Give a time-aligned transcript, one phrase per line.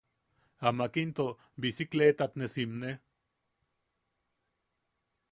[0.69, 1.25] Amak into
[1.65, 2.91] bisikleetat ne simne.